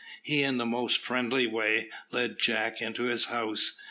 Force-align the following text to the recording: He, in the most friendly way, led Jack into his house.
He, 0.23 0.41
in 0.41 0.57
the 0.57 0.65
most 0.65 0.97
friendly 0.97 1.45
way, 1.45 1.91
led 2.09 2.39
Jack 2.39 2.81
into 2.81 3.03
his 3.03 3.25
house. 3.25 3.79